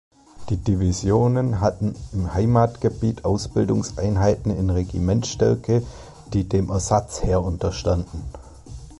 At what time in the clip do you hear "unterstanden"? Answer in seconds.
7.43-8.23